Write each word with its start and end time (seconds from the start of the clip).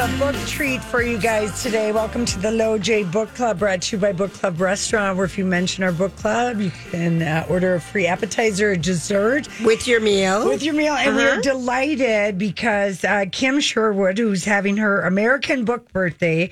have 0.00 0.14
a 0.14 0.32
book 0.32 0.46
treat 0.46 0.82
for 0.82 1.02
you 1.02 1.18
guys 1.18 1.62
today. 1.62 1.92
Welcome 1.92 2.24
to 2.24 2.38
the 2.38 2.50
Low 2.50 2.78
J 2.78 3.04
Book 3.04 3.28
Club, 3.34 3.58
brought 3.58 3.82
to 3.82 3.96
you 3.96 4.00
by 4.00 4.12
Book 4.12 4.32
Club 4.32 4.58
Restaurant, 4.58 5.14
where 5.14 5.26
if 5.26 5.36
you 5.36 5.44
mention 5.44 5.84
our 5.84 5.92
book 5.92 6.16
club, 6.16 6.58
you 6.58 6.70
can 6.90 7.20
uh, 7.20 7.44
order 7.50 7.74
a 7.74 7.80
free 7.82 8.06
appetizer 8.06 8.70
or 8.70 8.76
dessert 8.76 9.46
with 9.62 9.86
your 9.86 10.00
meal. 10.00 10.48
with 10.48 10.62
your 10.62 10.72
meal. 10.72 10.94
And 10.94 11.16
we're 11.16 11.42
delighted 11.42 12.38
because 12.38 13.04
uh, 13.04 13.26
Kim 13.30 13.60
Sherwood, 13.60 14.16
who's 14.16 14.42
having 14.42 14.78
her 14.78 15.02
American 15.02 15.66
book 15.66 15.92
birthday 15.92 16.50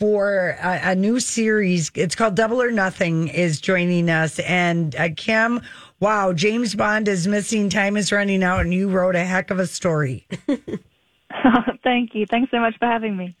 for 0.00 0.56
a, 0.60 0.90
a 0.90 0.94
new 0.96 1.20
series, 1.20 1.92
it's 1.94 2.16
called 2.16 2.34
Double 2.34 2.60
or 2.60 2.72
Nothing, 2.72 3.28
is 3.28 3.60
joining 3.60 4.10
us. 4.10 4.40
And 4.40 4.96
uh, 4.96 5.10
Kim, 5.16 5.60
wow, 6.00 6.32
James 6.32 6.74
Bond 6.74 7.06
is 7.06 7.28
missing, 7.28 7.70
time 7.70 7.96
is 7.96 8.10
running 8.10 8.42
out, 8.42 8.62
and 8.62 8.74
you 8.74 8.88
wrote 8.88 9.14
a 9.14 9.24
heck 9.24 9.52
of 9.52 9.60
a 9.60 9.66
story. 9.68 10.26
Thank 11.82 12.14
you. 12.14 12.26
Thanks 12.26 12.50
so 12.50 12.60
much 12.60 12.76
for 12.78 12.86
having 12.86 13.16
me. 13.16 13.36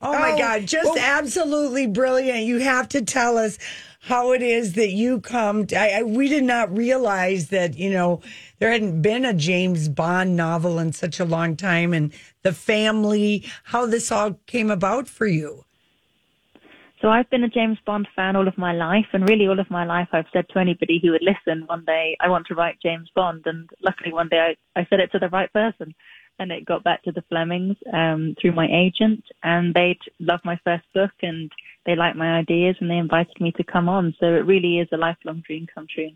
Oh, 0.00 0.12
my 0.12 0.32
Oh, 0.32 0.38
God, 0.38 0.66
just 0.66 0.98
absolutely 0.98 1.86
brilliant. 1.86 2.44
You 2.44 2.58
have 2.60 2.88
to 2.90 3.02
tell 3.02 3.38
us 3.38 3.58
how 4.00 4.32
it 4.32 4.42
is 4.42 4.72
that 4.72 4.90
you 4.90 5.20
come. 5.20 5.66
To, 5.66 5.76
I, 5.76 6.00
I, 6.00 6.02
we 6.02 6.28
did 6.28 6.44
not 6.44 6.76
realize 6.76 7.48
that, 7.48 7.76
you 7.78 7.90
know, 7.90 8.20
there 8.58 8.72
hadn't 8.72 9.02
been 9.02 9.24
a 9.24 9.34
James 9.34 9.88
Bond 9.88 10.36
novel 10.36 10.78
in 10.78 10.92
such 10.92 11.20
a 11.20 11.24
long 11.24 11.56
time 11.56 11.92
and 11.92 12.12
the 12.42 12.52
family, 12.52 13.44
how 13.64 13.86
this 13.86 14.10
all 14.10 14.40
came 14.46 14.70
about 14.70 15.06
for 15.06 15.26
you. 15.26 15.64
So 17.00 17.08
I've 17.08 17.28
been 17.30 17.42
a 17.42 17.48
James 17.48 17.78
Bond 17.84 18.06
fan 18.14 18.36
all 18.36 18.46
of 18.46 18.56
my 18.56 18.72
life, 18.72 19.06
and 19.12 19.28
really 19.28 19.48
all 19.48 19.58
of 19.58 19.68
my 19.70 19.84
life 19.84 20.08
I've 20.12 20.26
said 20.32 20.48
to 20.50 20.60
anybody 20.60 21.00
who 21.02 21.10
would 21.10 21.22
listen 21.22 21.66
one 21.66 21.84
day, 21.84 22.16
I 22.20 22.28
want 22.28 22.46
to 22.46 22.54
write 22.54 22.76
James 22.80 23.10
Bond. 23.14 23.42
And 23.44 23.68
luckily 23.82 24.12
one 24.12 24.28
day 24.28 24.54
I, 24.76 24.80
I 24.80 24.86
said 24.88 25.00
it 25.00 25.10
to 25.10 25.18
the 25.18 25.28
right 25.28 25.52
person. 25.52 25.94
And 26.38 26.50
it 26.50 26.64
got 26.64 26.82
back 26.82 27.02
to 27.04 27.12
the 27.12 27.22
Flemings 27.28 27.76
um, 27.92 28.34
through 28.40 28.52
my 28.52 28.66
agent, 28.66 29.22
and 29.44 29.72
they 29.74 29.98
loved 30.18 30.44
my 30.44 30.58
first 30.64 30.84
book, 30.92 31.10
and 31.22 31.52
they 31.86 31.94
liked 31.94 32.16
my 32.16 32.38
ideas, 32.38 32.76
and 32.80 32.90
they 32.90 32.96
invited 32.96 33.40
me 33.40 33.52
to 33.52 33.64
come 33.64 33.88
on. 33.88 34.14
So 34.18 34.26
it 34.26 34.44
really 34.46 34.78
is 34.80 34.88
a 34.92 34.96
lifelong 34.96 35.42
dream 35.46 35.66
come 35.72 35.86
true. 35.92 36.10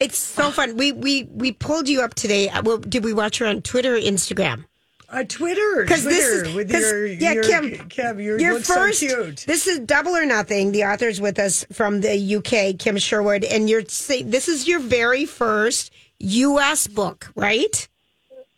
It's 0.00 0.18
so 0.18 0.50
fun. 0.50 0.76
We 0.76 0.92
we 0.92 1.22
we 1.32 1.52
pulled 1.52 1.88
you 1.88 2.02
up 2.02 2.14
today. 2.14 2.48
Uh, 2.50 2.62
Well, 2.62 2.78
did 2.78 3.04
we 3.04 3.12
watch 3.14 3.38
her 3.38 3.46
on 3.46 3.62
Twitter 3.62 3.94
or 3.94 3.98
Instagram? 4.00 4.64
Uh, 5.08 5.22
Twitter, 5.22 5.82
Because 5.82 6.02
this 6.02 6.24
Twitter 6.24 6.44
is 6.48 6.54
with 6.54 6.72
'cause- 6.72 6.80
your, 6.82 7.06
yeah, 7.06 7.32
your, 7.34 7.42
Kim, 7.44 7.88
Kim, 7.88 8.18
you 8.20 8.36
your 8.38 8.58
first. 8.58 8.98
so 9.00 9.06
cute. 9.24 9.44
This 9.46 9.66
is 9.68 9.78
Double 9.80 10.16
or 10.16 10.26
Nothing. 10.26 10.72
The 10.72 10.84
author's 10.84 11.20
with 11.20 11.38
us 11.38 11.64
from 11.72 12.00
the 12.00 12.16
UK, 12.36 12.72
Kim 12.76 12.98
Sherwood, 12.98 13.44
and 13.44 13.70
you're 13.70 13.82
this 13.82 14.48
is 14.48 14.66
your 14.66 14.80
very 14.80 15.24
first 15.24 15.92
U.S. 16.18 16.86
book, 16.88 17.30
right? 17.36 17.86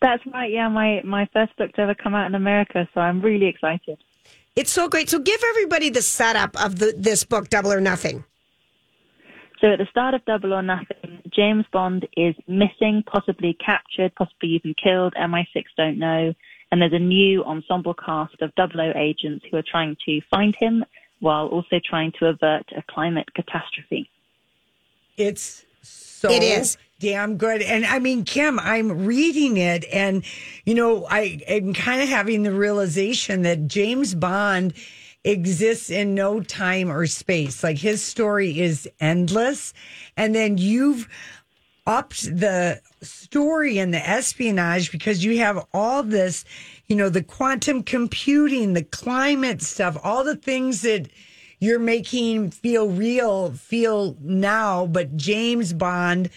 That's 0.01 0.23
right. 0.27 0.51
Yeah, 0.51 0.69
my, 0.69 1.01
my 1.05 1.29
first 1.33 1.57
book 1.57 1.73
to 1.73 1.83
ever 1.83 1.95
come 1.95 2.15
out 2.15 2.27
in 2.27 2.35
America. 2.35 2.89
So 2.95 3.01
I'm 3.01 3.21
really 3.21 3.47
excited. 3.47 3.99
It's 4.55 4.71
so 4.71 4.89
great. 4.89 5.11
So 5.11 5.19
give 5.19 5.41
everybody 5.51 5.91
the 5.91 6.03
setup 6.03 6.59
of 6.63 6.79
the 6.79 6.95
this 6.97 7.25
book, 7.25 7.51
Double 7.51 7.73
or 7.73 7.81
Nothing. 7.81 8.25
So 9.61 9.73
at 9.73 9.79
the 9.79 9.87
start 9.91 10.15
of 10.15 10.25
Double 10.25 10.53
or 10.53 10.63
Nothing, 10.63 11.23
James 11.35 11.65
Bond 11.73 12.07
is 12.17 12.35
missing, 12.47 13.03
possibly 13.07 13.57
captured, 13.65 14.15
possibly 14.15 14.51
even 14.51 14.75
killed. 14.83 15.15
MI6 15.15 15.65
don't 15.77 15.99
know. 15.99 16.35
And 16.71 16.83
there's 16.83 16.93
a 16.93 16.99
new 16.99 17.45
ensemble 17.45 17.95
cast 17.95 18.41
of 18.43 18.53
00 18.57 18.93
agents 18.97 19.45
who 19.51 19.57
are 19.57 19.65
trying 19.67 19.97
to 20.07 20.21
find 20.31 20.55
him 20.57 20.85
while 21.21 21.47
also 21.47 21.81
trying 21.85 22.13
to 22.19 22.27
avert 22.27 22.67
a 22.77 22.83
climate 22.91 23.33
catastrophe. 23.35 24.11
It's 25.17 25.65
so 25.83 26.31
It 26.31 26.43
is. 26.43 26.77
Damn 26.99 27.37
good. 27.37 27.63
And 27.63 27.85
I 27.85 27.99
mean, 27.99 28.25
Kim, 28.25 28.59
I'm 28.59 29.05
reading 29.05 29.57
it 29.57 29.85
and, 29.93 30.25
you 30.65 30.75
know, 30.75 31.07
I 31.07 31.41
am 31.47 31.75
kind 31.75 32.03
of 32.03 32.09
having 32.09 32.43
the 32.43 32.53
realization 32.53 33.43
that 33.43 33.67
James 33.67 34.15
Bond 34.15 34.73
exists 35.25 35.91
in 35.91 36.15
no 36.15 36.41
time 36.41 36.91
or 36.91 37.07
space. 37.07 37.63
Like 37.63 37.79
his 37.79 38.03
story 38.03 38.61
is 38.61 38.89
endless. 39.01 39.75
And 40.17 40.35
then 40.35 40.57
you've 40.57 41.09
upped 41.87 42.25
the 42.25 42.81
story 43.03 43.79
and 43.79 43.93
the 43.93 44.09
espionage 44.09 44.91
because 44.91 45.25
you 45.25 45.39
have 45.39 45.67
all 45.73 46.03
this, 46.03 46.45
you 46.87 46.97
know, 46.97 47.09
the 47.09 47.23
quantum 47.23 47.83
computing, 47.83 48.73
the 48.73 48.83
climate 48.83 49.63
stuff, 49.63 49.97
all 50.03 50.25
the 50.25 50.37
things 50.37 50.83
that 50.83 51.09
you're 51.59 51.79
making 51.79 52.51
feel 52.51 52.89
real, 52.89 53.53
feel 53.53 54.17
now. 54.21 54.87
But 54.87 55.17
James 55.17 55.73
Bond 55.73 56.31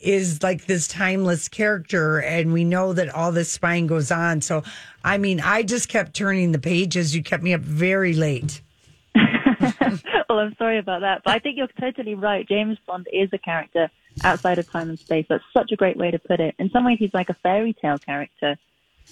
is 0.00 0.42
like 0.42 0.66
this 0.66 0.86
timeless 0.88 1.48
character, 1.48 2.18
and 2.18 2.52
we 2.52 2.64
know 2.64 2.92
that 2.92 3.08
all 3.10 3.32
this 3.32 3.50
spying 3.50 3.86
goes 3.86 4.10
on. 4.10 4.40
So, 4.40 4.62
I 5.04 5.18
mean, 5.18 5.40
I 5.40 5.62
just 5.62 5.88
kept 5.88 6.14
turning 6.14 6.52
the 6.52 6.58
pages. 6.58 7.14
You 7.14 7.22
kept 7.22 7.42
me 7.42 7.52
up 7.54 7.60
very 7.60 8.14
late. 8.14 8.60
well, 9.14 10.38
I'm 10.38 10.54
sorry 10.56 10.78
about 10.78 11.00
that, 11.00 11.22
but 11.24 11.34
I 11.34 11.38
think 11.38 11.56
you're 11.56 11.68
totally 11.80 12.14
right. 12.14 12.46
James 12.48 12.78
Bond 12.86 13.06
is 13.12 13.28
a 13.32 13.38
character 13.38 13.90
outside 14.24 14.58
of 14.58 14.70
time 14.70 14.88
and 14.90 14.98
space. 14.98 15.26
That's 15.28 15.44
such 15.52 15.72
a 15.72 15.76
great 15.76 15.96
way 15.96 16.10
to 16.10 16.18
put 16.18 16.40
it. 16.40 16.54
In 16.58 16.70
some 16.70 16.84
ways, 16.84 16.98
he's 16.98 17.14
like 17.14 17.28
a 17.28 17.34
fairy 17.34 17.72
tale 17.72 17.98
character. 17.98 18.56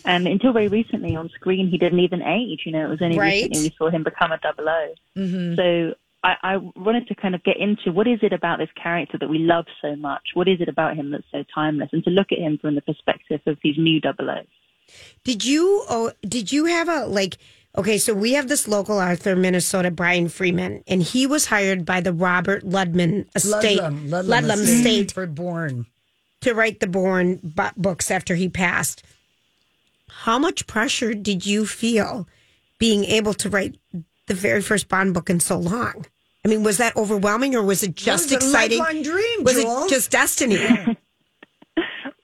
And 0.05 0.29
until 0.29 0.53
very 0.53 0.69
recently 0.69 1.17
on 1.17 1.31
screen, 1.31 1.69
he 1.69 1.79
didn't 1.79 2.01
even 2.01 2.23
age. 2.23 2.63
You 2.67 2.73
know, 2.73 2.85
it 2.85 2.91
was 2.91 3.03
only 3.03 3.19
Right. 3.19 3.45
recently 3.45 3.63
we 3.63 3.75
saw 3.79 3.89
him 3.89 4.05
become 4.05 4.31
a 4.31 4.39
double 4.39 4.69
O. 4.69 4.95
Mm-hmm. 5.17 5.55
So 5.55 5.95
I, 6.23 6.35
I 6.43 6.57
wanted 6.57 7.07
to 7.09 7.15
kind 7.15 7.35
of 7.35 7.45
get 7.45 7.57
into 7.59 7.93
what 7.93 8.09
is 8.09 8.19
it 8.23 8.33
about 8.33 8.59
this 8.59 8.71
character 8.81 9.17
that 9.19 9.29
we 9.29 9.39
love 9.39 9.67
so 9.81 9.95
much? 9.97 10.23
What 10.35 10.49
is 10.49 10.61
it 10.61 10.69
about 10.69 10.97
him 10.97 11.11
that's 11.11 11.25
so 11.31 11.45
timeless? 11.55 11.91
And 11.93 12.03
to 12.05 12.11
look 12.11 12.33
at 12.33 12.39
him 12.39 12.59
from 12.59 12.75
the 12.75 12.81
perspective 12.81 13.41
of 13.47 13.59
these 13.63 13.77
new 13.79 14.01
double 14.01 14.31
O's. 14.31 14.47
Did 15.25 15.45
you 15.45 15.85
oh 15.89 16.13
did 16.23 16.53
you 16.53 16.67
have 16.67 16.89
a 16.89 17.07
like 17.07 17.39
okay, 17.77 17.99
so 17.99 18.15
we 18.15 18.33
have 18.33 18.49
this 18.49 18.67
local 18.67 18.99
author 18.99 19.33
in 19.33 19.41
Minnesota, 19.41 19.91
Brian 19.91 20.29
Freeman, 20.29 20.83
and 20.87 21.03
he 21.03 21.27
was 21.27 21.47
hired 21.47 21.85
by 21.85 22.01
the 22.01 22.13
Robert 22.13 22.65
Ludman 22.65 23.27
estate 23.35 23.81
Ludlum, 23.81 24.09
Ludlum 24.09 24.25
Ludlum 24.25 24.51
estate 24.53 24.87
estate 24.87 25.13
for 25.13 25.27
Bourne. 25.27 25.87
to 26.41 26.55
write 26.55 26.81
the 26.81 26.87
Bourne 26.87 27.41
bu- 27.43 27.75
books 27.77 28.11
after 28.11 28.35
he 28.35 28.49
passed. 28.49 29.03
How 30.09 30.39
much 30.39 30.67
pressure 30.67 31.15
did 31.15 31.45
you 31.45 31.67
feel 31.67 32.27
being 32.79 33.05
able 33.05 33.35
to 33.35 33.51
write 33.51 33.77
the 34.27 34.35
very 34.35 34.63
first 34.63 34.89
Bond 34.89 35.15
book 35.15 35.31
in 35.31 35.41
so 35.41 35.59
long? 35.59 36.07
I 36.45 36.49
mean, 36.49 36.63
was 36.63 36.79
that 36.79 36.97
overwhelming 36.97 37.57
or 37.57 37.63
was 37.63 37.83
it 37.83 37.95
just 37.95 38.31
was 38.31 38.33
exciting? 38.33 39.03
dream, 39.03 39.45
was 39.45 39.61
Joel. 39.61 39.85
it 39.85 39.91
just 39.91 40.11
destiny? 40.11 40.59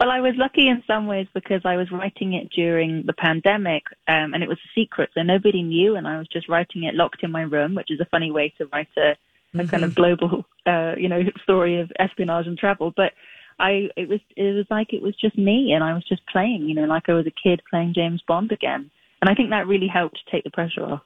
Well, 0.03 0.11
I 0.11 0.21
was 0.21 0.35
lucky 0.37 0.67
in 0.67 0.83
some 0.85 1.07
ways 1.07 1.29
because 1.33 1.61
I 1.65 1.77
was 1.77 1.93
writing 1.93 2.33
it 2.33 2.51
during 2.51 3.05
the 3.07 3.13
pandemic, 3.13 3.85
um, 4.09 4.35
and 4.35 4.43
it 4.43 4.49
was 4.49 4.59
a 4.59 4.81
secret, 4.81 5.11
so 5.15 5.23
nobody 5.23 5.63
knew, 5.63 5.95
and 5.95 6.09
I 6.09 6.19
was 6.19 6.27
just 6.27 6.49
writing 6.49 6.83
it 6.83 6.97
locked 6.97 7.23
in 7.23 7.31
my 7.31 7.43
room, 7.43 7.77
which 7.77 7.89
is 7.89 8.01
a 8.01 8.07
funny 8.07 8.33
way 8.33 8.53
to 8.59 8.67
write 8.73 8.89
a, 8.97 9.15
a 9.57 9.65
kind 9.69 9.85
of 9.85 9.95
global, 9.95 10.45
uh, 10.67 10.95
you 10.99 11.09
know, 11.09 11.23
story 11.45 11.79
of 11.79 11.93
espionage 12.01 12.49
and 12.49 12.59
travel. 12.59 12.93
But 12.97 13.13
I, 13.61 13.91
it 13.97 14.09
was, 14.09 14.19
it 14.37 14.57
was 14.57 14.67
like 14.71 14.93
it 14.93 15.03
was 15.03 15.15
just 15.15 15.39
me, 15.39 15.73
and 15.73 15.85
I 15.85 15.95
was 15.95 16.03
just 16.09 16.27
playing, 16.27 16.69
you 16.69 16.75
know, 16.75 16.87
like 16.87 17.09
I 17.09 17.13
was 17.13 17.29
a 17.29 17.41
kid 17.41 17.63
playing 17.71 17.95
James 17.95 18.25
Bond 18.27 18.51
again, 18.51 18.91
and 19.21 19.31
I 19.31 19.37
think 19.37 19.51
that 19.51 19.69
really 19.69 19.87
helped 19.87 20.19
take 20.33 20.43
the 20.43 20.51
pressure 20.51 20.85
off. 20.85 21.03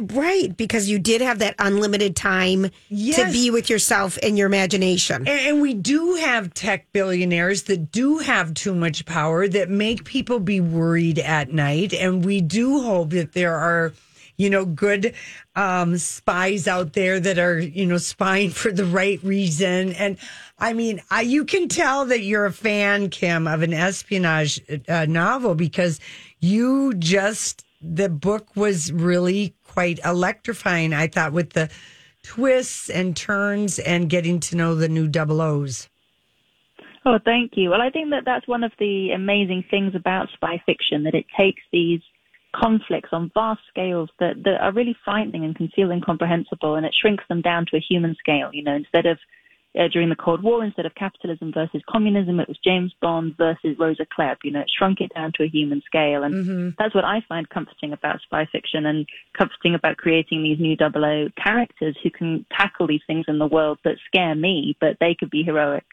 Right, 0.00 0.56
because 0.56 0.88
you 0.88 0.98
did 0.98 1.20
have 1.20 1.38
that 1.40 1.54
unlimited 1.58 2.16
time 2.16 2.70
to 2.90 3.28
be 3.32 3.50
with 3.50 3.68
yourself 3.68 4.18
and 4.22 4.38
your 4.38 4.46
imagination. 4.46 5.28
And, 5.28 5.28
and 5.28 5.60
we 5.60 5.74
do 5.74 6.14
have 6.14 6.54
tech 6.54 6.92
billionaires 6.92 7.64
that 7.64 7.90
do 7.90 8.18
have 8.18 8.54
too 8.54 8.74
much 8.74 9.04
power 9.06 9.48
that 9.48 9.70
make 9.70 10.04
people 10.04 10.40
be 10.40 10.60
worried 10.60 11.18
at 11.18 11.52
night. 11.52 11.92
And 11.92 12.24
we 12.24 12.40
do 12.40 12.82
hope 12.82 13.10
that 13.10 13.32
there 13.32 13.54
are, 13.56 13.92
you 14.36 14.50
know, 14.50 14.64
good 14.64 15.14
um, 15.54 15.96
spies 15.96 16.68
out 16.68 16.92
there 16.92 17.18
that 17.18 17.38
are, 17.38 17.58
you 17.58 17.86
know, 17.86 17.96
spying 17.98 18.50
for 18.50 18.70
the 18.70 18.84
right 18.84 19.18
reason. 19.22 19.92
And 19.94 20.18
I 20.58 20.74
mean, 20.74 21.00
I, 21.10 21.22
you 21.22 21.44
can 21.44 21.68
tell 21.68 22.04
that 22.06 22.20
you're 22.20 22.44
a 22.44 22.52
fan, 22.52 23.08
Kim, 23.10 23.46
of 23.46 23.62
an 23.62 23.72
espionage 23.72 24.60
uh, 24.88 25.06
novel 25.06 25.54
because 25.54 26.00
you 26.38 26.92
just, 26.94 27.64
the 27.80 28.10
book 28.10 28.54
was 28.56 28.92
really 28.92 29.54
quite 29.76 30.00
electrifying, 30.06 30.94
I 30.94 31.06
thought, 31.06 31.34
with 31.34 31.52
the 31.52 31.68
twists 32.22 32.88
and 32.88 33.14
turns 33.14 33.78
and 33.78 34.08
getting 34.08 34.40
to 34.40 34.56
know 34.56 34.74
the 34.74 34.88
new 34.88 35.06
double 35.06 35.42
O's. 35.42 35.90
Oh, 37.04 37.18
thank 37.22 37.52
you. 37.56 37.68
Well, 37.68 37.82
I 37.82 37.90
think 37.90 38.08
that 38.08 38.22
that's 38.24 38.48
one 38.48 38.64
of 38.64 38.72
the 38.78 39.10
amazing 39.14 39.64
things 39.70 39.94
about 39.94 40.28
spy 40.32 40.62
fiction 40.64 41.02
that 41.02 41.14
it 41.14 41.26
takes 41.38 41.60
these 41.72 42.00
conflicts 42.54 43.10
on 43.12 43.30
vast 43.34 43.60
scales 43.68 44.08
that, 44.18 44.42
that 44.44 44.62
are 44.62 44.72
really 44.72 44.96
frightening 45.04 45.44
and 45.44 45.54
can 45.54 45.68
feel 45.76 45.90
incomprehensible, 45.90 46.76
and 46.76 46.86
it 46.86 46.94
shrinks 46.98 47.24
them 47.28 47.42
down 47.42 47.66
to 47.66 47.76
a 47.76 47.84
human 47.86 48.16
scale. 48.18 48.48
You 48.54 48.64
know, 48.64 48.76
instead 48.76 49.04
of 49.04 49.18
uh, 49.76 49.88
during 49.88 50.08
the 50.08 50.16
Cold 50.16 50.42
War, 50.42 50.64
instead 50.64 50.86
of 50.86 50.94
capitalism 50.94 51.52
versus 51.52 51.82
communism, 51.88 52.40
it 52.40 52.48
was 52.48 52.58
James 52.64 52.94
Bond 53.00 53.36
versus 53.36 53.76
Rosa 53.78 54.06
Klebb. 54.06 54.36
You 54.44 54.52
know, 54.52 54.60
it 54.60 54.70
shrunk 54.76 55.00
it 55.00 55.12
down 55.14 55.32
to 55.36 55.44
a 55.44 55.48
human 55.48 55.82
scale, 55.84 56.22
and 56.22 56.74
that's 56.78 56.94
what 56.94 57.04
I 57.04 57.22
find 57.28 57.48
comforting 57.48 57.92
about 57.92 58.20
spy 58.22 58.46
fiction 58.50 58.86
and 58.86 59.06
comforting 59.36 59.74
about 59.74 59.96
creating 59.96 60.42
these 60.42 60.58
new 60.58 60.76
double 60.76 61.04
O 61.04 61.28
characters 61.42 61.96
who 62.02 62.10
can 62.10 62.46
tackle 62.50 62.86
these 62.86 63.02
things 63.06 63.26
in 63.28 63.38
the 63.38 63.46
world 63.46 63.78
that 63.84 63.96
scare 64.06 64.34
me, 64.34 64.76
but 64.80 64.96
they 65.00 65.14
could 65.14 65.30
be 65.30 65.42
heroic. 65.42 65.84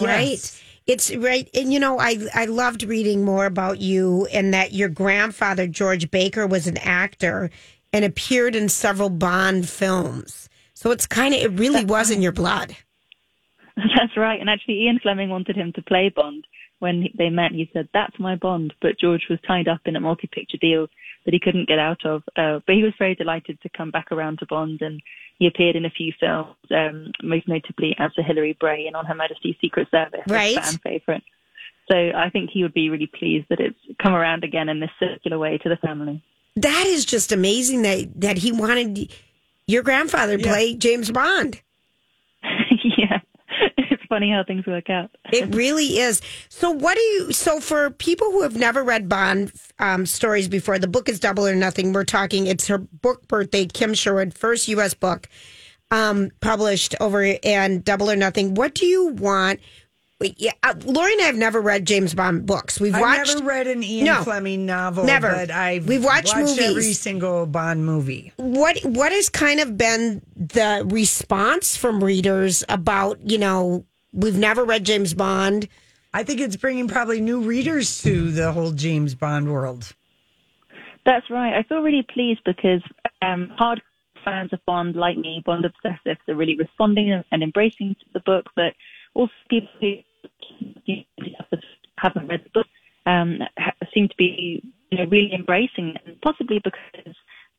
Right. 0.00 0.62
It's 0.86 1.14
right. 1.14 1.48
And 1.54 1.72
you 1.72 1.78
know, 1.78 1.98
I 1.98 2.26
I 2.34 2.46
loved 2.46 2.84
reading 2.84 3.24
more 3.24 3.46
about 3.46 3.80
you 3.80 4.26
and 4.32 4.54
that 4.54 4.72
your 4.72 4.88
grandfather 4.88 5.66
George 5.66 6.10
Baker 6.10 6.46
was 6.46 6.66
an 6.66 6.78
actor 6.78 7.50
and 7.92 8.04
appeared 8.04 8.56
in 8.56 8.68
several 8.68 9.10
Bond 9.10 9.68
films. 9.68 10.48
So 10.74 10.90
it's 10.90 11.06
kind 11.06 11.34
of 11.34 11.40
it 11.40 11.58
really 11.58 11.84
was 11.84 12.10
in 12.10 12.22
your 12.22 12.32
blood. 12.32 12.76
That's 13.96 14.16
right. 14.16 14.40
And 14.40 14.48
actually, 14.50 14.82
Ian 14.84 15.00
Fleming 15.02 15.30
wanted 15.30 15.56
him 15.56 15.72
to 15.74 15.82
play 15.82 16.12
Bond. 16.14 16.46
When 16.80 17.08
they 17.16 17.30
met, 17.30 17.52
he 17.52 17.70
said, 17.72 17.88
"That's 17.94 18.18
my 18.18 18.36
Bond." 18.36 18.74
But 18.82 18.98
George 19.00 19.26
was 19.30 19.38
tied 19.46 19.68
up 19.68 19.80
in 19.86 19.96
a 19.96 20.00
multi-picture 20.00 20.58
deal 20.60 20.88
that 21.24 21.32
he 21.32 21.40
couldn't 21.40 21.68
get 21.68 21.78
out 21.78 22.04
of. 22.04 22.22
Uh, 22.36 22.60
but 22.66 22.74
he 22.74 22.82
was 22.82 22.92
very 22.98 23.14
delighted 23.14 23.58
to 23.62 23.68
come 23.70 23.90
back 23.90 24.12
around 24.12 24.38
to 24.40 24.46
Bond, 24.46 24.82
and 24.82 25.00
he 25.38 25.46
appeared 25.46 25.76
in 25.76 25.84
a 25.86 25.90
few 25.90 26.12
films, 26.20 26.54
um, 26.70 27.10
most 27.22 27.48
notably 27.48 27.94
as 27.98 28.10
Sir 28.14 28.22
Hilary 28.22 28.56
Bray 28.60 28.86
in 28.86 28.94
On 28.94 29.06
Her 29.06 29.14
Majesty's 29.14 29.56
Secret 29.60 29.88
Service, 29.90 30.20
a 30.28 30.32
Right. 30.32 30.54
fan 30.56 30.78
favourite. 30.78 31.22
So 31.90 31.96
I 32.14 32.30
think 32.30 32.50
he 32.50 32.62
would 32.62 32.74
be 32.74 32.90
really 32.90 33.06
pleased 33.18 33.46
that 33.50 33.60
it's 33.60 33.78
come 34.02 34.14
around 34.14 34.44
again 34.44 34.68
in 34.68 34.80
this 34.80 34.90
circular 35.00 35.38
way 35.38 35.58
to 35.58 35.68
the 35.68 35.76
family. 35.76 36.22
That 36.56 36.86
is 36.86 37.04
just 37.04 37.32
amazing 37.32 37.82
that 37.82 38.20
that 38.20 38.38
he 38.38 38.52
wanted 38.52 39.12
your 39.66 39.82
grandfather 39.82 40.36
to 40.36 40.42
Yeah. 40.44 40.50
play 40.52 40.74
James 40.74 41.10
Bond. 41.10 41.60
Yeah, 44.04 44.08
it's 44.08 44.08
funny 44.08 44.30
how 44.30 44.44
things 44.44 44.66
work 44.66 44.90
out. 44.90 45.10
It 45.32 45.54
really 45.54 45.98
is. 45.98 46.20
So, 46.48 46.70
what 46.70 46.94
do 46.96 47.00
you? 47.02 47.32
So, 47.32 47.60
for 47.60 47.90
people 47.90 48.30
who 48.30 48.42
have 48.42 48.56
never 48.56 48.82
read 48.82 49.08
Bond 49.08 49.52
um, 49.78 50.06
stories 50.06 50.48
before, 50.48 50.78
the 50.78 50.88
book 50.88 51.08
is 51.08 51.20
Double 51.20 51.46
or 51.46 51.54
Nothing. 51.54 51.92
We're 51.92 52.04
talking. 52.04 52.46
It's 52.46 52.66
her 52.68 52.78
book 52.78 53.26
birthday. 53.28 53.66
Kim 53.66 53.94
Sherwood, 53.94 54.34
first 54.34 54.68
U.S. 54.68 54.94
book 54.94 55.28
um, 55.90 56.30
published 56.40 56.94
over 57.00 57.34
and 57.42 57.84
Double 57.84 58.10
or 58.10 58.16
Nothing. 58.16 58.54
What 58.54 58.74
do 58.74 58.86
you 58.86 59.08
want? 59.08 59.60
Yeah, 60.38 60.52
uh, 60.62 60.74
Lori 60.84 61.12
and 61.12 61.20
I 61.22 61.24
have 61.24 61.36
never 61.36 61.60
read 61.60 61.86
James 61.86 62.14
Bond 62.14 62.46
books. 62.46 62.80
We've 62.80 62.94
I've 62.94 63.00
watched. 63.02 63.34
never 63.34 63.46
read 63.46 63.66
an 63.66 63.82
Ian 63.82 64.06
No. 64.06 64.22
Fleming 64.22 64.64
novel. 64.64 65.04
Never. 65.04 65.30
But 65.30 65.50
I've 65.50 65.86
We've 65.86 66.04
watched 66.04 66.34
movies. 66.34 66.58
every 66.60 66.92
single 66.94 67.44
Bond 67.46 67.84
movie. 67.84 68.32
what 68.36 68.78
what 68.84 69.12
has 69.12 69.28
kind 69.28 69.60
of 69.60 69.76
been 69.76 70.22
the 70.34 70.86
response 70.90 71.76
from 71.76 72.02
readers 72.02 72.64
about 72.70 73.18
you 73.28 73.36
know 73.36 73.84
we've 74.14 74.38
never 74.38 74.64
read 74.64 74.84
James 74.84 75.14
Bond. 75.14 75.68
I 76.12 76.22
think 76.22 76.40
it's 76.40 76.56
bringing 76.56 76.88
probably 76.88 77.20
new 77.20 77.40
readers 77.42 78.00
to 78.02 78.30
the 78.30 78.52
whole 78.52 78.70
James 78.70 79.14
Bond 79.14 79.52
world. 79.52 79.92
That's 81.04 81.28
right. 81.28 81.54
I 81.58 81.64
feel 81.64 81.80
really 81.82 82.06
pleased 82.08 82.40
because 82.46 82.82
um, 83.20 83.50
hard 83.58 83.82
fans 84.24 84.52
of 84.52 84.60
Bond, 84.64 84.96
like 84.96 85.18
me, 85.18 85.42
Bond 85.44 85.64
obsessives, 85.64 86.16
are 86.28 86.34
really 86.34 86.56
responding 86.56 87.12
and- 87.12 87.24
and 87.30 87.42
embracing 87.42 87.96
the 88.12 88.20
book. 88.20 88.46
But 88.56 88.74
also 89.14 89.32
people 89.50 89.68
who 89.80 89.96
haven't 91.98 92.28
read 92.28 92.44
the 92.44 92.50
book 92.54 92.66
um, 93.06 93.38
seem 93.92 94.08
to 94.08 94.14
be 94.16 94.62
you 94.90 94.98
know, 94.98 95.04
really 95.10 95.32
embracing, 95.34 95.96
it, 96.06 96.20
possibly 96.22 96.60
because 96.62 97.14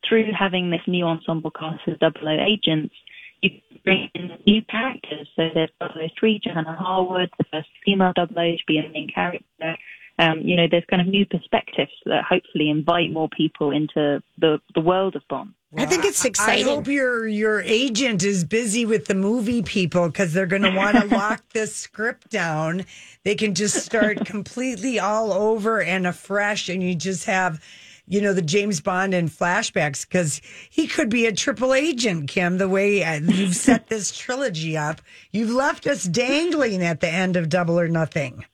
through 0.08 0.26
having 0.38 0.70
this 0.70 0.82
new 0.88 1.06
ensemble 1.06 1.52
cast 1.52 1.88
of 1.88 2.00
00 2.00 2.12
agents, 2.40 2.94
you 2.96 3.15
bring 3.86 4.10
in 4.16 4.32
new 4.46 4.62
characters. 4.64 5.28
So 5.36 5.50
there's 5.54 5.70
003, 6.20 6.42
Johanna 6.44 6.76
Harwood, 6.78 7.30
the 7.38 7.46
first 7.52 7.70
female 7.86 8.14
00 8.18 8.28
to 8.28 8.58
be 8.68 8.80
a 8.80 8.90
main 8.90 9.10
character. 9.14 9.78
Um, 10.18 10.40
you 10.42 10.56
know, 10.56 10.68
there's 10.70 10.86
kind 10.90 11.02
of 11.02 11.08
new 11.08 11.26
perspectives 11.26 11.92
that 12.06 12.24
hopefully 12.24 12.70
invite 12.70 13.12
more 13.12 13.30
people 13.30 13.72
into 13.72 14.24
the, 14.38 14.60
the 14.74 14.82
world 14.82 15.16
of 15.16 15.24
Bond. 15.30 15.54
I 15.78 15.86
think 15.86 16.06
it's 16.06 16.24
exciting. 16.24 16.66
I 16.66 16.70
hope 16.70 16.88
your 16.88 17.28
your 17.28 17.62
agent 17.62 18.24
is 18.24 18.46
busy 18.46 18.86
with 18.86 19.08
the 19.08 19.16
movie 19.16 19.62
people 19.62 20.08
because 20.08 20.32
they're 20.32 20.46
going 20.46 20.62
to 20.62 20.72
want 20.72 20.96
to 20.98 21.06
lock 21.08 21.44
this 21.54 21.76
script 21.76 22.30
down. 22.30 22.86
They 23.24 23.36
can 23.36 23.56
just 23.56 23.84
start 23.84 24.26
completely 24.26 25.00
all 25.00 25.34
over 25.34 25.82
and 25.82 26.08
afresh, 26.08 26.70
and 26.70 26.82
you 26.82 26.96
just 26.96 27.26
have, 27.26 27.62
you 28.08 28.22
know, 28.22 28.34
the 28.34 28.42
James 28.42 28.82
Bond 28.82 29.14
and 29.14 29.30
flashbacks 29.30 30.08
because 30.08 30.42
he 30.70 30.88
could 30.88 31.10
be 31.10 31.26
a 31.26 31.32
triple 31.32 31.74
agent, 31.74 32.30
Kim. 32.30 32.58
The 32.58 32.70
way 32.70 33.04
uh, 33.04 33.20
you've 33.20 33.56
set 33.56 33.88
this 33.90 34.16
trilogy 34.16 34.78
up, 34.78 35.02
you've 35.32 35.50
left 35.50 35.88
us 35.88 36.04
dangling 36.04 36.84
at 36.84 37.00
the 37.00 37.10
end 37.10 37.36
of 37.36 37.50
Double 37.50 37.80
or 37.80 37.88
Nothing. 37.88 38.46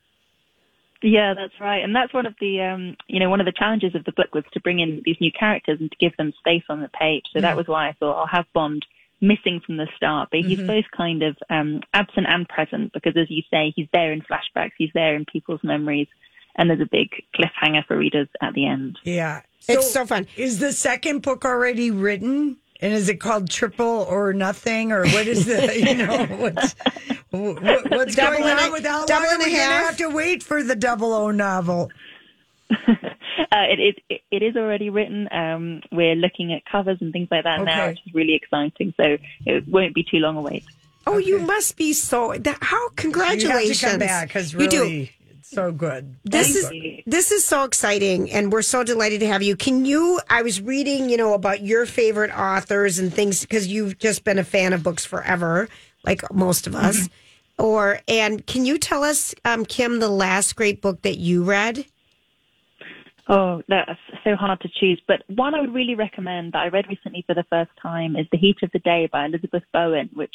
Yeah, 1.02 1.34
that's 1.34 1.60
right. 1.60 1.82
And 1.82 1.94
that's 1.94 2.14
one 2.14 2.26
of 2.26 2.34
the, 2.40 2.60
um, 2.60 2.96
you 3.08 3.18
know, 3.18 3.28
one 3.28 3.40
of 3.40 3.46
the 3.46 3.52
challenges 3.52 3.94
of 3.94 4.04
the 4.04 4.12
book 4.12 4.34
was 4.34 4.44
to 4.52 4.60
bring 4.60 4.78
in 4.78 5.02
these 5.04 5.16
new 5.20 5.32
characters 5.32 5.80
and 5.80 5.90
to 5.90 5.96
give 5.98 6.16
them 6.16 6.32
space 6.38 6.62
on 6.68 6.80
the 6.80 6.88
page. 6.88 7.24
So 7.32 7.40
that 7.40 7.56
was 7.56 7.66
why 7.66 7.88
I 7.88 7.92
thought 7.92 8.20
I'll 8.20 8.26
have 8.28 8.46
Bond 8.52 8.86
missing 9.20 9.60
from 9.64 9.76
the 9.76 9.88
start, 9.96 10.28
but 10.30 10.40
he's 10.40 10.60
both 10.60 10.84
kind 10.96 11.22
of 11.22 11.36
um, 11.48 11.80
absent 11.94 12.26
and 12.28 12.48
present 12.48 12.92
because, 12.92 13.16
as 13.16 13.30
you 13.30 13.42
say, 13.50 13.72
he's 13.74 13.88
there 13.92 14.12
in 14.12 14.20
flashbacks, 14.22 14.72
he's 14.76 14.90
there 14.94 15.14
in 15.14 15.24
people's 15.24 15.62
memories, 15.62 16.08
and 16.56 16.68
there's 16.70 16.80
a 16.80 16.86
big 16.90 17.10
cliffhanger 17.34 17.84
for 17.86 17.96
readers 17.96 18.28
at 18.40 18.54
the 18.54 18.66
end. 18.66 18.98
Yeah, 19.04 19.42
It's 19.68 19.90
so 19.92 20.06
fun. 20.06 20.26
Is 20.36 20.58
the 20.58 20.72
second 20.72 21.22
book 21.22 21.44
already 21.44 21.90
written? 21.90 22.56
And 22.80 22.92
is 22.92 23.08
it 23.08 23.20
called 23.20 23.48
Triple 23.48 24.06
or 24.10 24.32
Nothing, 24.32 24.90
or 24.90 25.06
what 25.06 25.26
is 25.28 25.46
the 25.46 25.78
you 25.78 25.94
know 25.94 26.26
what's 26.26 26.74
what, 27.30 27.90
what's 27.90 28.16
Double 28.16 28.38
going 28.38 28.50
and 28.50 28.58
on 28.58 28.68
a- 28.68 28.72
with 28.72 28.84
how 28.84 29.06
double 29.06 29.24
are 29.26 29.34
and 29.34 29.42
a 29.42 29.44
we 29.44 29.52
gonna 29.52 29.62
half? 29.62 29.84
have 29.86 29.96
to 29.98 30.08
wait 30.08 30.42
for 30.42 30.64
the 30.64 30.74
Double 30.74 31.12
O 31.12 31.30
novel? 31.30 31.90
Uh, 33.50 33.64
it, 33.70 33.80
is, 33.80 33.94
it, 34.08 34.20
it 34.30 34.42
is 34.42 34.56
already 34.56 34.88
written. 34.88 35.28
Um, 35.30 35.82
we're 35.90 36.14
looking 36.14 36.52
at 36.54 36.64
covers 36.64 36.98
and 37.00 37.12
things 37.12 37.28
like 37.30 37.44
that 37.44 37.62
now, 37.64 37.88
which 37.88 37.98
is 38.06 38.14
really 38.14 38.34
exciting. 38.34 38.94
So 38.96 39.18
it 39.46 39.66
won't 39.68 39.94
be 39.94 40.02
too 40.04 40.18
long 40.18 40.36
a 40.36 40.40
wait. 40.42 40.64
Oh, 41.06 41.18
you 41.18 41.38
must 41.38 41.76
be 41.76 41.92
so. 41.92 42.34
That, 42.38 42.58
how 42.62 42.88
You 42.98 43.12
have 43.12 43.38
to 43.38 43.74
come 43.78 43.98
back 43.98 44.28
because 44.28 44.52
You 44.54 44.68
do. 44.68 45.06
Really, 45.56 45.68
it's 45.68 45.72
so 45.72 45.72
good. 45.72 46.16
This 46.24 46.52
Thank 46.54 46.74
is 46.74 46.84
you. 46.84 47.02
this 47.06 47.30
is 47.30 47.44
so 47.44 47.64
exciting, 47.64 48.30
and 48.30 48.52
we're 48.52 48.62
so 48.62 48.84
delighted 48.84 49.20
to 49.20 49.26
have 49.26 49.42
you. 49.42 49.56
Can 49.56 49.84
you? 49.84 50.20
I 50.28 50.42
was 50.42 50.60
reading, 50.60 51.08
you 51.10 51.16
know, 51.16 51.34
about 51.34 51.62
your 51.62 51.86
favorite 51.86 52.30
authors 52.30 52.98
and 52.98 53.12
things 53.12 53.40
because 53.42 53.66
you've 53.66 53.98
just 53.98 54.24
been 54.24 54.38
a 54.38 54.44
fan 54.44 54.72
of 54.72 54.82
books 54.82 55.04
forever, 55.04 55.68
like 56.04 56.32
most 56.32 56.66
of 56.66 56.74
us. 56.74 57.08
Or 57.58 58.00
and 58.08 58.46
can 58.46 58.64
you 58.64 58.78
tell 58.78 59.04
us, 59.04 59.34
um, 59.44 59.64
Kim, 59.64 60.00
the 60.00 60.08
last 60.08 60.56
great 60.56 60.82
book 60.82 61.02
that 61.02 61.18
you 61.18 61.44
read? 61.44 61.84
Oh, 63.28 63.62
that's 63.68 64.00
so 64.24 64.34
hard 64.34 64.60
to 64.60 64.68
choose. 64.68 65.00
But 65.06 65.22
one 65.28 65.54
I 65.54 65.60
would 65.60 65.72
really 65.72 65.94
recommend 65.94 66.52
that 66.52 66.58
I 66.58 66.68
read 66.68 66.86
recently 66.88 67.22
for 67.26 67.34
the 67.34 67.44
first 67.48 67.70
time 67.80 68.16
is 68.16 68.26
The 68.32 68.38
Heat 68.38 68.56
of 68.62 68.70
the 68.72 68.80
Day 68.80 69.08
by 69.10 69.26
Elizabeth 69.26 69.62
Bowen, 69.72 70.10
which 70.12 70.34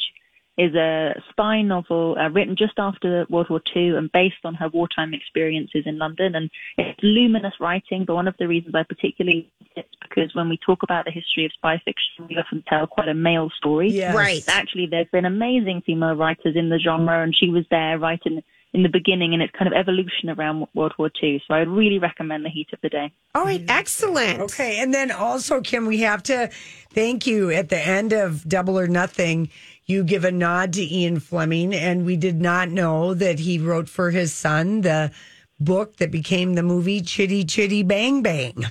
is 0.58 0.74
a 0.74 1.14
spy 1.30 1.62
novel 1.62 2.16
uh, 2.18 2.28
written 2.30 2.56
just 2.56 2.74
after 2.78 3.24
World 3.30 3.48
War 3.48 3.62
II 3.74 3.96
and 3.96 4.10
based 4.10 4.44
on 4.44 4.54
her 4.54 4.68
wartime 4.68 5.14
experiences 5.14 5.84
in 5.86 5.98
London. 5.98 6.34
And 6.34 6.50
it's 6.76 6.98
luminous 7.00 7.54
writing, 7.60 8.04
but 8.04 8.14
one 8.14 8.26
of 8.26 8.34
the 8.38 8.48
reasons 8.48 8.74
I 8.74 8.82
particularly 8.82 9.50
like 9.76 9.86
it's 9.86 9.94
because 10.02 10.34
when 10.34 10.48
we 10.48 10.58
talk 10.58 10.82
about 10.82 11.04
the 11.04 11.10
history 11.10 11.44
of 11.44 11.52
spy 11.52 11.80
fiction, 11.84 12.26
we 12.28 12.36
often 12.36 12.64
tell 12.68 12.86
quite 12.86 13.08
a 13.08 13.14
male 13.14 13.50
story. 13.56 13.90
Yes. 13.90 14.14
Right. 14.14 14.42
Actually, 14.48 14.86
there's 14.86 15.06
been 15.12 15.24
amazing 15.24 15.82
female 15.86 16.14
writers 16.14 16.56
in 16.56 16.68
the 16.68 16.78
genre, 16.78 17.22
and 17.22 17.36
she 17.36 17.48
was 17.48 17.64
there 17.70 17.98
right 17.98 18.20
in, 18.24 18.42
in 18.72 18.82
the 18.82 18.88
beginning, 18.88 19.34
and 19.34 19.42
its 19.42 19.52
kind 19.56 19.72
of 19.72 19.78
evolution 19.78 20.30
around 20.30 20.66
World 20.74 20.94
War 20.98 21.10
II. 21.22 21.40
So 21.46 21.54
I 21.54 21.60
would 21.60 21.68
really 21.68 21.98
recommend 21.98 22.44
The 22.44 22.50
Heat 22.50 22.68
of 22.72 22.80
the 22.82 22.88
Day. 22.88 23.12
All 23.34 23.44
right, 23.44 23.64
excellent. 23.68 24.40
Okay, 24.40 24.80
and 24.80 24.92
then 24.92 25.12
also, 25.12 25.60
Kim, 25.60 25.86
we 25.86 25.98
have 26.00 26.22
to 26.24 26.50
thank 26.92 27.26
you 27.26 27.50
at 27.50 27.68
the 27.68 27.78
end 27.78 28.12
of 28.12 28.48
Double 28.48 28.78
or 28.78 28.88
Nothing. 28.88 29.50
You 29.88 30.04
give 30.04 30.22
a 30.22 30.30
nod 30.30 30.74
to 30.74 30.82
Ian 30.82 31.18
Fleming, 31.18 31.74
and 31.74 32.04
we 32.04 32.18
did 32.18 32.42
not 32.42 32.68
know 32.68 33.14
that 33.14 33.38
he 33.38 33.58
wrote 33.58 33.88
for 33.88 34.10
his 34.10 34.34
son 34.34 34.82
the 34.82 35.10
book 35.58 35.96
that 35.96 36.10
became 36.10 36.52
the 36.54 36.62
movie 36.62 37.00
Chitty 37.00 37.44
Chitty 37.44 37.82
Bang 37.82 38.22
Bang. 38.22 38.66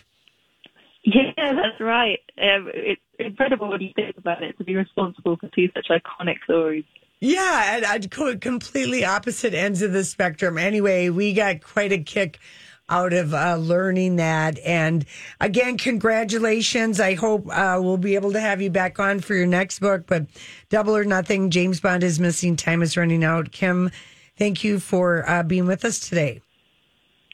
Yeah, 1.03 1.31
that's 1.37 1.79
right. 1.79 2.19
Um, 2.37 2.69
it's 2.71 3.01
incredible 3.17 3.69
when 3.69 3.81
you 3.81 3.89
think 3.95 4.15
about 4.15 4.43
it 4.43 4.57
to 4.59 4.63
be 4.63 4.75
responsible 4.75 5.37
for 5.37 5.49
two 5.55 5.69
such 5.73 5.87
iconic 5.89 6.35
stories. 6.43 6.83
Yeah, 7.19 7.75
and 7.75 7.85
I'd 7.85 8.11
go 8.11 8.37
completely 8.37 9.03
opposite 9.03 9.55
ends 9.55 9.81
of 9.81 9.93
the 9.93 10.03
spectrum. 10.03 10.59
Anyway, 10.59 11.09
we 11.09 11.33
got 11.33 11.63
quite 11.63 11.91
a 11.91 11.97
kick 11.97 12.39
out 12.89 13.13
of 13.13 13.33
uh, 13.33 13.55
learning 13.57 14.15
that. 14.17 14.59
And 14.59 15.05
again, 15.41 15.77
congratulations. 15.77 16.99
I 16.99 17.15
hope 17.15 17.47
uh, 17.51 17.79
we'll 17.81 17.97
be 17.97 18.15
able 18.15 18.31
to 18.33 18.39
have 18.39 18.61
you 18.61 18.69
back 18.69 18.99
on 18.99 19.19
for 19.19 19.35
your 19.35 19.47
next 19.47 19.79
book. 19.79 20.05
But 20.07 20.25
Double 20.69 20.95
or 20.95 21.03
Nothing, 21.03 21.49
James 21.49 21.79
Bond 21.79 22.03
is 22.03 22.19
missing. 22.19 22.55
Time 22.55 22.81
is 22.81 22.95
running 22.97 23.23
out. 23.23 23.51
Kim, 23.51 23.91
thank 24.37 24.63
you 24.63 24.79
for 24.79 25.27
uh, 25.29 25.43
being 25.43 25.67
with 25.67 25.83
us 25.85 25.99
today. 25.99 26.41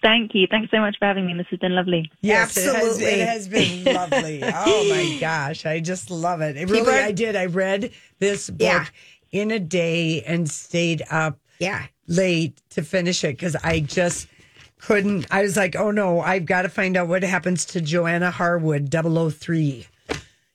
Thank 0.02 0.32
you. 0.36 0.48
Thanks 0.52 0.70
so 0.70 0.80
much 0.80 0.98
for 1.00 1.06
having 1.06 1.26
me. 1.26 1.34
This 1.36 1.48
has 1.52 1.60
been 1.60 1.76
lovely. 1.76 2.12
Yes, 2.20 2.58
Absolutely. 2.58 3.06
It 3.06 3.26
has, 3.28 3.48
it 3.48 3.54
has 3.54 3.84
been 3.84 3.94
lovely. 3.96 4.42
oh 4.44 4.90
my 4.90 5.18
gosh, 5.22 5.66
I 5.66 5.80
just 5.80 6.12
love 6.12 6.42
it. 6.42 6.58
It 6.58 6.70
really, 6.70 6.92
are- 6.94 7.04
I 7.06 7.14
did. 7.14 7.38
I 7.38 7.46
read 7.46 7.92
this 8.20 8.50
book 8.50 8.60
Yeah. 8.60 8.86
in 9.32 9.50
a 9.52 9.60
day 9.60 10.22
and 10.24 10.50
stayed 10.50 11.04
up 11.10 11.40
Yeah. 11.60 11.84
late 12.08 12.60
to 12.72 12.82
finish 12.82 13.24
it 13.24 13.38
because 13.38 13.56
I 13.64 13.80
just 13.80 14.28
couldn't. 14.86 15.26
I 15.32 15.42
was 15.44 15.56
like, 15.58 15.76
oh 15.76 15.92
no, 15.92 16.20
I've 16.22 16.46
got 16.46 16.64
to 16.64 16.70
find 16.70 16.98
out 16.98 17.08
what 17.08 17.24
happens 17.24 17.66
to 17.68 17.82
Johanna 17.82 18.32
Harwood, 18.32 18.92
003. 18.94 19.88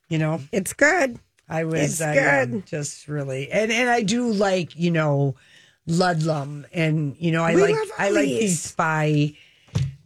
You 0.09 0.19
know, 0.19 0.41
It's 0.53 0.73
good. 0.73 1.19
I 1.49 1.65
was 1.65 1.81
It's 1.93 2.01
uh, 2.01 2.13
good. 2.13 2.55
yeah, 2.55 2.61
just 2.67 3.09
really, 3.09 3.51
and 3.51 3.73
and 3.73 3.89
I 3.89 4.03
do 4.03 4.31
like 4.31 4.77
you 4.77 4.91
know 4.91 5.35
Ludlum, 5.89 6.65
and 6.73 7.17
you 7.19 7.33
know 7.33 7.43
I 7.43 7.55
We 7.55 7.63
like 7.63 7.77
I 7.99 8.11
like 8.11 8.27
these. 8.27 8.41
these 8.41 8.61
spy 8.63 9.35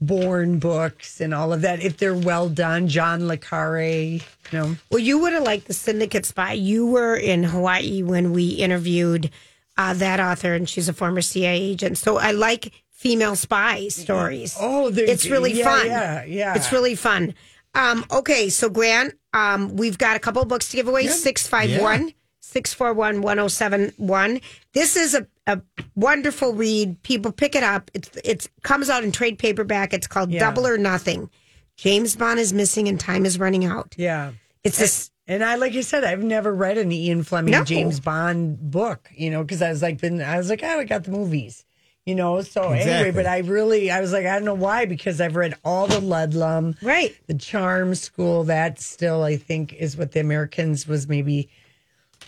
Bourne 0.00 0.59
books 0.59 1.21
and 1.21 1.33
all 1.33 1.52
of 1.52 1.61
that 1.62 1.81
if 1.81 1.97
they're 1.99 2.14
well 2.14 2.49
done. 2.49 2.88
John 2.88 3.29
le 3.29 3.37
Carre, 3.37 3.81
you 3.85 4.21
know. 4.52 4.76
Well, 4.91 4.99
you 4.99 5.19
would 5.19 5.33
have 5.33 5.45
liked 5.45 5.69
the 5.69 5.75
Syndicate 5.75 6.26
Spy. 6.26 6.55
You 6.55 6.87
were 6.87 7.14
in 7.14 7.45
Hawaii 7.45 8.02
when 8.02 8.33
we 8.33 8.49
interviewed 8.49 9.31
uh, 9.76 9.95
that 9.95 10.19
author, 10.19 10.55
and 10.55 10.69
she's 10.69 10.88
a 10.88 10.93
former 10.93 11.21
CIA 11.23 11.61
agent. 11.61 11.99
So 11.99 12.19
I 12.19 12.33
like 12.33 12.82
female 13.02 13.35
spy 13.35 13.88
stories. 13.88 14.56
Oh, 14.61 14.88
it's 14.94 15.28
really 15.28 15.52
yeah, 15.52 15.64
fun. 15.64 15.87
yeah, 15.87 16.25
yeah. 16.25 16.54
It's 16.54 16.71
really 16.71 16.94
fun. 16.94 17.35
Um, 17.75 18.04
okay, 18.11 18.49
so 18.49 18.71
Grant, 18.71 19.14
um, 19.32 19.75
we've 19.76 19.99
got 19.99 20.14
a 20.14 20.21
couple 20.21 20.40
of 20.40 20.49
books 20.49 20.68
to 20.68 20.76
give 20.76 20.87
away. 20.87 21.09
Six 21.09 21.47
five 21.47 21.80
one. 21.80 22.14
641 22.40 23.23
1071. 23.23 24.40
This 24.75 24.97
is 24.97 25.14
a, 25.14 25.26
a 25.47 25.61
wonderful 25.94 26.52
read. 26.52 27.02
People 27.02 27.32
pick 27.32 27.54
it 27.54 27.62
up. 27.62 27.90
It's 27.94 28.11
it's 28.25 28.49
comes 28.62 28.90
out 28.90 29.04
in 29.04 29.11
trade 29.11 29.38
paperback. 29.38 29.94
It's 29.94 30.06
called 30.06 30.30
Yeah. 30.30 30.40
Double 30.40 30.66
or 30.66 30.76
Nothing. 30.76 31.30
James 31.76 32.14
Bond 32.14 32.38
is 32.38 32.52
missing 32.52 32.88
and 32.88 33.00
time 33.00 33.25
is 33.25 33.38
running 33.38 33.64
out. 33.64 33.94
Yeah. 33.97 34.32
It's 34.64 34.78
this 34.78 35.11
And 35.26 35.42
I, 35.42 35.54
like 35.54 35.73
you 35.73 35.82
said, 35.82 36.04
I've 36.04 36.23
never 36.23 36.54
read 36.54 36.76
an 36.76 36.92
Ian 36.92 37.23
Fleming 37.23 37.52
No. 37.52 37.64
James 37.64 38.00
Bond 38.00 38.59
book, 38.71 39.09
you 39.14 39.30
know, 39.30 39.42
because 39.42 39.62
I 39.62 39.71
was 39.71 39.80
like, 39.80 39.99
been, 40.00 40.21
I 40.21 40.37
was 40.37 40.50
like, 40.50 40.62
oh, 40.62 40.80
I 40.80 40.85
got 40.85 41.04
the 41.04 41.11
movies, 41.11 41.64
you 42.06 42.14
know. 42.14 42.40
So 42.42 42.62
anyway, 42.62 42.78
Exactly. 42.80 43.11
but 43.12 43.26
I 43.26 43.38
really, 43.38 43.90
I 43.90 44.00
was 44.00 44.12
like, 44.12 44.26
I 44.26 44.35
don't 44.35 44.44
know 44.44 44.54
why, 44.54 44.85
because 44.87 45.21
I've 45.21 45.37
read 45.37 45.54
all 45.64 45.87
the 45.87 46.00
Ludlum, 46.00 46.76
right. 46.82 47.14
the 47.26 47.35
Charm 47.35 47.94
School. 47.94 48.44
That 48.44 48.80
still, 48.80 49.23
I 49.23 49.37
think, 49.37 49.73
is 49.75 49.97
what 49.97 50.12
the 50.12 50.21
Americans 50.21 50.87
was 50.88 51.09
maybe 51.09 51.49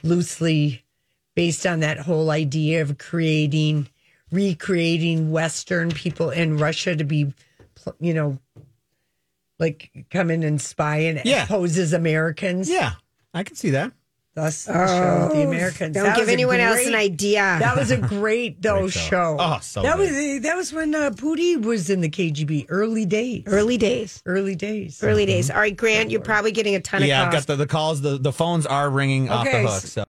loosely 0.03 0.85
based 1.35 1.67
on 1.67 1.81
that 1.81 1.99
whole 1.99 2.31
idea 2.31 2.83
of 2.83 2.99
creating, 2.99 3.89
recreating 4.31 5.31
Western 5.33 5.91
people 5.91 6.31
in 6.31 6.57
Russia 6.59 6.95
to 6.95 7.05
be, 7.05 7.33
you 8.01 8.15
know, 8.15 8.39
like 9.59 10.07
come 10.11 10.31
in 10.31 10.43
and 10.43 10.61
spy 10.61 10.99
and 10.99 11.21
Yeah. 11.25 11.47
pose 11.47 11.79
as 11.79 11.93
Americans. 11.93 12.69
Yeah, 12.69 12.93
I 13.33 13.43
can 13.43 13.57
see 13.57 13.71
that. 13.71 13.93
Thus, 14.35 14.65
the 14.65 14.73
show, 14.89 15.31
the 15.33 15.43
Americans. 15.43 15.97
Oh, 15.97 16.01
Don't 16.01 16.09
That 16.11 16.17
give 16.17 16.23
was 16.23 16.29
a 16.29 16.33
anyone 16.33 16.59
else 16.59 16.85
an 16.87 16.95
idea. 16.97 17.57
That 17.61 17.77
was 17.77 17.93
a 17.93 17.97
great 17.99 18.61
though 18.61 18.81
Great 18.81 18.93
show. 18.93 19.01
show. 19.01 19.37
Oh, 19.39 19.59
so 19.63 19.83
that 19.83 19.97
good. 19.97 20.11
was 20.11 20.43
that 20.43 20.57
was 20.57 20.73
when 20.73 20.93
uh, 20.93 21.11
Pootie 21.11 21.63
was 21.63 21.89
in 21.89 22.01
the 22.01 22.09
KGB. 22.11 22.67
Early 22.69 23.07
days. 23.07 23.45
Early 23.47 23.77
days. 23.77 24.21
Early 24.27 24.57
days. 24.57 25.01
Early 25.05 25.25
days. 25.27 25.51
All 25.53 25.59
right, 25.59 25.77
Grant, 25.77 26.11
you're 26.11 26.21
probably 26.21 26.51
getting 26.51 26.75
a 26.75 26.81
ton 26.81 27.03
of 27.03 27.09
Yeah, 27.09 27.23
I've 27.27 27.31
calls. 27.33 27.45
got 27.47 27.53
the, 27.53 27.57
the 27.65 27.67
calls. 27.69 28.01
The, 28.01 28.19
the 28.19 28.33
phones 28.33 28.67
are 28.67 28.91
ringing 28.91 29.31
off 29.31 29.45
the 29.45 29.61
hook. 29.63 29.81
so- 29.83 29.87
So 29.87 30.03